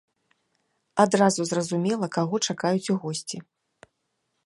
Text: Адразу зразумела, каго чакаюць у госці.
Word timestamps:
Адразу 1.03 1.41
зразумела, 1.51 2.05
каго 2.17 2.35
чакаюць 2.49 2.91
у 2.97 2.99
госці. 3.05 3.37